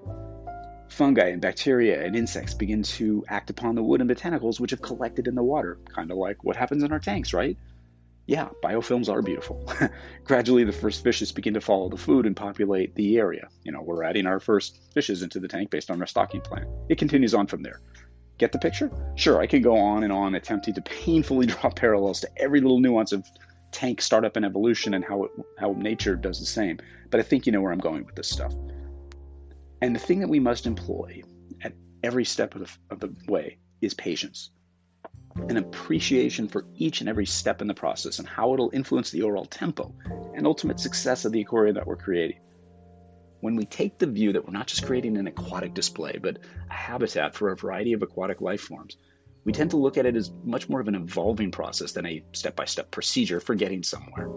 Fungi 0.88 1.28
and 1.28 1.40
bacteria 1.40 2.04
and 2.04 2.16
insects 2.16 2.54
begin 2.54 2.82
to 2.82 3.25
act 3.28 3.50
upon 3.50 3.75
the 3.75 3.82
wood 3.82 4.00
and 4.00 4.11
botanicals 4.11 4.58
which 4.58 4.70
have 4.70 4.82
collected 4.82 5.26
in 5.26 5.34
the 5.34 5.42
water, 5.42 5.78
kind 5.94 6.11
of 6.11 6.16
like 6.16 6.42
what 6.44 6.56
happens 6.56 6.82
in 6.82 6.92
our 6.92 6.99
tanks, 6.99 7.32
right? 7.32 7.56
Yeah, 8.26 8.49
biofilms 8.62 9.12
are 9.12 9.20
beautiful. 9.20 9.70
Gradually, 10.25 10.64
the 10.64 10.73
first 10.73 11.04
fishes 11.04 11.32
begin 11.32 11.54
to 11.54 11.61
follow 11.61 11.90
the 11.90 11.99
food 11.99 12.25
and 12.25 12.34
populate 12.34 12.94
the 12.94 13.18
area. 13.18 13.49
You 13.64 13.73
know, 13.73 13.82
we're 13.82 14.02
adding 14.02 14.26
our 14.26 14.40
first 14.40 14.78
fishes 14.94 15.23
into 15.23 15.40
the 15.40 15.49
tank 15.49 15.70
based 15.70 15.90
on 15.90 16.00
our 16.00 16.06
stocking 16.06 16.40
plan. 16.40 16.66
It 16.88 16.96
continues 16.96 17.34
on 17.34 17.49
from 17.49 17.62
there. 17.62 17.80
Get 18.38 18.52
the 18.52 18.58
picture? 18.58 18.90
Sure, 19.14 19.40
I 19.40 19.46
could 19.46 19.62
go 19.62 19.76
on 19.76 20.04
and 20.04 20.12
on 20.12 20.34
attempting 20.34 20.75
to 20.75 20.82
painfully 20.82 21.46
draw 21.46 21.70
parallels 21.70 22.20
to 22.20 22.30
every 22.37 22.61
little 22.61 22.80
nuance 22.80 23.12
of 23.12 23.26
tank 23.75 24.00
startup 24.00 24.37
and 24.37 24.47
evolution 24.47 24.95
and 24.95 25.04
how 25.04 25.25
it, 25.25 25.31
how 25.59 25.73
nature 25.73 26.16
does 26.16 26.40
the 26.40 26.47
same. 26.47 26.78
But 27.11 27.21
I 27.21 27.25
think 27.25 27.47
you 27.47 27.52
know 27.52 27.61
where 27.61 27.73
I'm 27.73 27.78
going 27.78 28.07
with 28.07 28.14
this 28.14 28.28
stuff. 28.28 28.54
And 29.83 29.95
the 29.95 30.00
thing 30.00 30.21
that 30.21 30.28
we 30.28 30.40
must 30.40 30.66
employ 30.66 31.23
at 31.62 31.75
every 32.02 32.25
step 32.25 32.54
of 32.54 32.62
the, 32.62 32.95
of 32.95 33.00
the 33.00 33.14
way 33.28 33.59
is 33.81 33.93
patience 33.93 34.50
an 35.49 35.57
appreciation 35.57 36.49
for 36.49 36.64
each 36.76 37.00
and 37.00 37.09
every 37.09 37.26
step 37.26 37.61
in 37.61 37.66
the 37.66 37.75
process 37.75 38.19
and 38.19 38.28
how 38.28 38.54
it'll 38.54 38.71
influence 38.73 39.11
the 39.11 39.23
overall 39.23 39.45
tempo 39.45 39.93
and 40.35 40.47
ultimate 40.47 40.78
success 40.78 41.25
of 41.25 41.33
the 41.33 41.40
aquarium 41.40 41.75
that 41.75 41.87
we're 41.87 41.97
creating. 41.97 42.38
When 43.40 43.57
we 43.57 43.66
take 43.66 43.99
the 43.99 44.07
view 44.07 44.33
that 44.33 44.47
we're 44.47 44.52
not 44.52 44.69
just 44.69 44.87
creating 44.87 45.19
an 45.19 45.26
aquatic 45.26 45.75
display, 45.75 46.19
but 46.23 46.38
a 46.71 46.73
habitat 46.73 47.35
for 47.35 47.50
a 47.50 47.57
variety 47.57 47.93
of 47.93 48.02
aquatic 48.02 48.40
life 48.40 48.61
forms, 48.61 48.97
we 49.44 49.52
tend 49.52 49.70
to 49.70 49.76
look 49.76 49.98
at 49.98 50.06
it 50.06 50.16
as 50.16 50.32
much 50.42 50.68
more 50.68 50.80
of 50.80 50.88
an 50.88 50.94
evolving 50.94 51.50
process 51.50 51.92
than 51.92 52.06
a 52.06 52.24
step 52.32 52.56
by 52.56 52.64
step 52.64 52.90
procedure 52.90 53.40
for 53.40 53.54
getting 53.54 53.82
somewhere. 53.82 54.28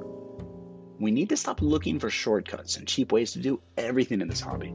We 1.00 1.12
need 1.12 1.30
to 1.30 1.38
stop 1.38 1.62
looking 1.62 2.00
for 2.00 2.10
shortcuts 2.10 2.78
and 2.78 2.88
cheap 2.88 3.12
ways 3.12 3.34
to 3.34 3.40
do 3.40 3.62
everything 3.78 4.22
in 4.22 4.28
this 4.28 4.42
hobby. 4.42 4.74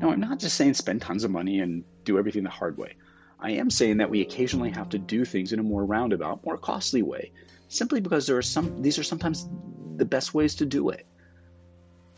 Now, 0.00 0.10
I'm 0.10 0.20
not 0.20 0.40
just 0.40 0.56
saying 0.56 0.74
spend 0.74 1.02
tons 1.02 1.24
of 1.24 1.30
money 1.30 1.60
and 1.60 1.84
do 2.04 2.18
everything 2.18 2.42
the 2.42 2.50
hard 2.50 2.78
way. 2.78 2.96
I 3.38 3.52
am 3.52 3.70
saying 3.70 3.98
that 3.98 4.10
we 4.10 4.20
occasionally 4.20 4.70
have 4.70 4.88
to 4.90 4.98
do 4.98 5.24
things 5.24 5.52
in 5.52 5.60
a 5.60 5.62
more 5.62 5.84
roundabout, 5.84 6.44
more 6.44 6.58
costly 6.58 7.02
way, 7.02 7.30
simply 7.68 8.00
because 8.00 8.26
there 8.26 8.36
are 8.36 8.42
some 8.42 8.82
these 8.82 8.98
are 8.98 9.04
sometimes 9.04 9.48
the 9.96 10.04
best 10.04 10.34
ways 10.34 10.56
to 10.56 10.66
do 10.66 10.88
it. 10.88 11.06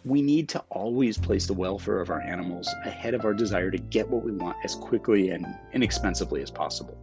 We 0.03 0.23
need 0.23 0.51
to 0.51 0.65
always 0.71 1.19
place 1.19 1.47
the 1.47 1.53
welfare 1.53 2.01
of 2.01 2.09
our 2.09 2.21
animals 2.23 2.73
ahead 2.87 3.13
of 3.13 3.27
our 3.27 3.35
desire 3.35 3.71
to 3.71 3.77
get 3.77 4.09
what 4.09 4.25
we 4.25 4.33
want 4.33 4.57
as 4.65 4.75
quickly 4.75 5.29
and 5.29 5.47
inexpensively 5.75 6.41
as 6.41 6.51
possible. 6.51 6.97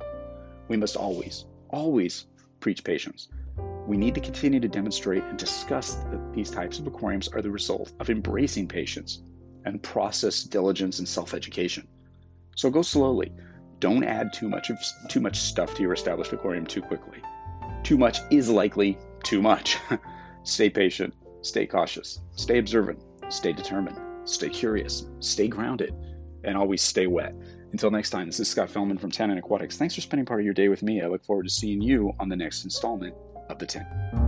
We 0.68 0.78
must 0.78 0.96
always, 0.96 1.46
always 1.70 2.26
preach 2.60 2.84
patience. 2.84 3.30
We 3.86 3.98
need 3.98 4.16
to 4.16 4.22
continue 4.22 4.60
to 4.60 4.68
demonstrate 4.68 5.24
and 5.24 5.38
discuss 5.38 5.96
that 5.96 6.34
these 6.34 6.52
types 6.52 6.80
of 6.80 6.88
aquariums 6.88 7.30
are 7.30 7.42
the 7.42 7.52
result 7.52 7.94
of 8.00 8.10
embracing 8.10 8.68
patience 8.68 9.22
and 9.66 9.82
process 9.82 10.44
diligence 10.44 11.00
and 11.00 11.08
self-education. 11.08 11.88
So 12.56 12.70
go 12.70 12.82
slowly 12.82 13.32
don't 13.80 14.04
add 14.04 14.34
too 14.34 14.50
much 14.50 14.70
of 14.70 14.80
too 15.08 15.20
much 15.20 15.38
stuff 15.38 15.76
to 15.76 15.84
your 15.84 15.94
established 15.94 16.34
aquarium 16.34 16.66
too 16.66 16.82
quickly. 16.82 17.22
Too 17.84 17.98
much 17.98 18.20
is 18.32 18.50
likely 18.50 18.98
too 19.24 19.42
much. 19.42 19.78
stay 20.44 20.70
patient, 20.70 21.14
stay 21.42 21.66
cautious, 21.66 22.20
stay 22.36 22.58
observant, 22.58 23.00
stay 23.30 23.54
determined, 23.54 24.00
stay 24.26 24.50
curious, 24.50 25.06
stay 25.20 25.48
grounded, 25.48 25.94
and 26.44 26.58
always 26.58 26.82
stay 26.82 27.08
wet. 27.08 27.36
Until 27.72 27.92
next 27.92 28.12
time, 28.12 28.28
this 28.28 28.40
is 28.40 28.48
Scott 28.48 28.70
Fellman 28.70 29.00
from 29.00 29.12
Tannin 29.12 29.38
Aquatics. 29.38 29.78
Thanks 29.78 29.96
for 29.96 30.02
spending 30.02 30.26
part 30.26 30.40
of 30.40 30.46
your 30.46 30.54
day 30.54 30.70
with 30.70 30.84
me. 30.84 31.02
I 31.02 31.08
look 31.08 31.24
forward 31.24 31.44
to 31.44 31.50
seeing 31.50 31.82
you 31.82 32.14
on 32.20 32.30
the 32.30 32.36
next 32.36 32.64
installment 32.64 33.14
of 33.50 33.60
The 33.60 33.66
Tint. 33.66 34.27